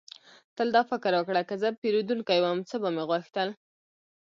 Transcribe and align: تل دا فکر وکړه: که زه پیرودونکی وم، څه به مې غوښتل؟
تل 0.55 0.67
دا 0.75 0.81
فکر 0.91 1.11
وکړه: 1.15 1.41
که 1.49 1.55
زه 1.61 1.69
پیرودونکی 1.81 2.39
وم، 2.41 2.57
څه 2.69 2.75
به 2.81 2.89
مې 2.95 3.03
غوښتل؟ 3.09 3.49